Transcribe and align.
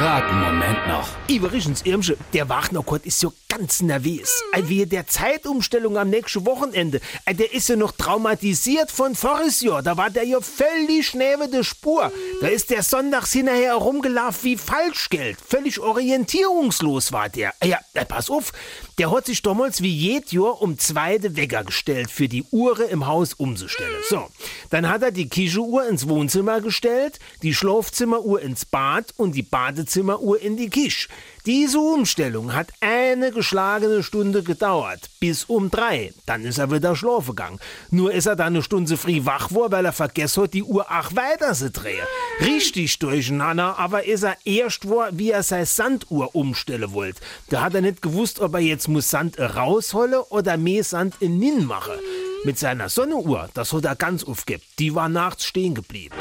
einen 0.00 0.40
Moment 0.40 0.86
noch. 0.86 1.08
Iverichens 1.26 1.82
Irmsche, 1.82 2.16
der 2.32 2.48
Wachnerkurt 2.48 3.04
ist 3.04 3.18
so 3.18 3.32
ganz 3.48 3.82
nervös. 3.82 4.42
Ein 4.52 4.68
wie 4.68 4.86
der 4.86 5.08
Zeitumstellung 5.08 5.98
am 5.98 6.10
nächsten 6.10 6.46
Wochenende. 6.46 7.00
Ein, 7.24 7.36
Der 7.36 7.52
ist 7.52 7.68
ja 7.68 7.76
noch 7.76 7.92
traumatisiert 7.92 8.92
von 8.92 9.16
voriges 9.16 9.60
Jahr. 9.60 9.82
Da 9.82 9.96
war 9.96 10.10
der 10.10 10.24
ja 10.24 10.40
völlig 10.40 11.14
neben 11.14 11.50
der 11.50 11.64
Spur. 11.64 12.12
Da 12.40 12.46
ist 12.46 12.70
der 12.70 12.82
sonntags 12.82 13.32
hinterher 13.32 13.72
herumgelaufen 13.72 14.44
wie 14.44 14.56
Falschgeld. 14.56 15.38
Völlig 15.44 15.80
orientierungslos 15.80 17.10
war 17.12 17.28
der. 17.28 17.52
Ah 17.60 17.66
Ja, 17.66 17.80
äh, 17.94 18.04
pass 18.04 18.30
auf. 18.30 18.52
Der 18.98 19.10
hat 19.10 19.26
sich 19.26 19.42
damals 19.42 19.82
wie 19.82 19.94
jed 19.94 20.32
Jahr 20.32 20.62
um 20.62 20.78
zweite 20.78 21.36
Wecker 21.36 21.64
gestellt, 21.64 22.10
für 22.10 22.28
die 22.28 22.44
Uhr 22.50 22.88
im 22.88 23.06
Haus 23.06 23.34
umzustellen. 23.34 23.96
So, 24.08 24.28
dann 24.70 24.88
hat 24.88 25.02
er 25.02 25.10
die 25.10 25.28
Kichenuhr 25.28 25.86
ins 25.88 26.08
Wohnzimmer 26.08 26.60
gestellt, 26.60 27.18
die 27.42 27.54
Schlafzimmeruhr 27.54 28.40
ins 28.40 28.64
Bad 28.64 29.12
und 29.16 29.34
die 29.34 29.42
Badezimmeruhr 29.42 30.40
in 30.40 30.56
die 30.56 30.70
Kisch. 30.70 31.08
Diese 31.46 31.78
Umstellung 31.78 32.52
hat 32.52 32.72
eine 32.80 33.32
geschlagene 33.32 34.02
Stunde 34.02 34.42
gedauert, 34.42 35.08
bis 35.18 35.44
um 35.44 35.70
drei. 35.70 36.12
Dann 36.26 36.44
ist 36.44 36.58
er 36.58 36.70
wieder 36.70 36.94
schlafen 36.94 37.36
gegangen. 37.36 37.58
Nur 37.90 38.12
ist 38.12 38.26
er 38.26 38.36
dann 38.36 38.48
eine 38.48 38.62
Stunde 38.62 38.98
früh 38.98 39.24
wach 39.24 39.48
geworden, 39.48 39.72
weil 39.72 39.86
er 39.86 39.92
vergessen 39.92 40.42
hat, 40.42 40.52
die 40.52 40.62
Uhr 40.62 40.84
ach 40.90 41.16
weiter 41.16 41.54
zu 41.54 41.70
drehen. 41.70 42.04
Richtig 42.40 42.98
durcheinander, 42.98 43.78
aber 43.78 44.04
ist 44.04 44.24
er 44.24 44.36
erst 44.44 44.90
war, 44.90 45.16
wie 45.18 45.30
er 45.30 45.42
seine 45.42 45.64
Sanduhr 45.64 46.34
umstellen 46.34 46.92
wollte. 46.92 47.20
Da 47.48 47.62
hat 47.62 47.74
er 47.74 47.80
nicht 47.80 48.02
gewusst, 48.02 48.40
ob 48.40 48.52
er 48.52 48.60
jetzt 48.60 48.88
muss 48.88 49.08
Sand 49.08 49.38
rausholen 49.38 50.20
oder 50.28 50.58
mehr 50.58 50.84
Sand 50.84 51.14
in 51.20 51.38
Nin 51.38 51.64
machen. 51.64 51.94
Mit 52.44 52.58
seiner 52.58 52.88
Sonnenuhr, 52.88 53.48
das 53.54 53.72
hat 53.72 53.84
er 53.84 53.96
ganz 53.96 54.24
aufgibt, 54.24 54.64
die 54.78 54.94
war 54.94 55.08
nachts 55.08 55.44
stehen 55.44 55.74
geblieben. 55.74 56.14